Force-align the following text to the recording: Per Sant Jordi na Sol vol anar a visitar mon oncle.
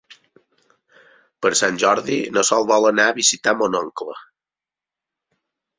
Per 1.45 1.51
Sant 1.61 1.77
Jordi 1.85 2.17
na 2.39 2.45
Sol 2.49 2.67
vol 2.75 2.91
anar 2.93 3.07
a 3.13 3.17
visitar 3.21 3.57
mon 3.61 3.81
oncle. 3.85 4.21